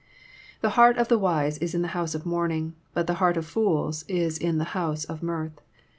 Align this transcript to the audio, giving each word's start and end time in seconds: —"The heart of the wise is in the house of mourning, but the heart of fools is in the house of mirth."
—"The 0.63 0.69
heart 0.71 0.97
of 0.97 1.09
the 1.09 1.19
wise 1.19 1.59
is 1.59 1.75
in 1.75 1.83
the 1.83 1.89
house 1.89 2.15
of 2.15 2.25
mourning, 2.25 2.73
but 2.95 3.05
the 3.05 3.13
heart 3.21 3.37
of 3.37 3.45
fools 3.45 4.03
is 4.07 4.35
in 4.35 4.57
the 4.57 4.63
house 4.73 5.03
of 5.05 5.21
mirth." 5.21 5.61